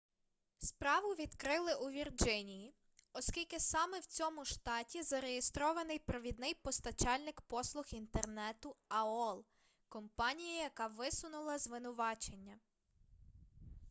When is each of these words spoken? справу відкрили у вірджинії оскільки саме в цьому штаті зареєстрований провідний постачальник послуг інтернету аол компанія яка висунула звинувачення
справу 0.59 1.07
відкрили 1.15 1.75
у 1.75 1.89
вірджинії 1.89 2.73
оскільки 3.13 3.59
саме 3.59 3.99
в 3.99 4.05
цьому 4.05 4.45
штаті 4.45 5.01
зареєстрований 5.03 5.99
провідний 5.99 6.53
постачальник 6.53 7.41
послуг 7.41 7.85
інтернету 7.91 8.75
аол 8.89 9.45
компанія 9.89 10.63
яка 10.63 10.87
висунула 10.87 11.59
звинувачення 11.59 12.55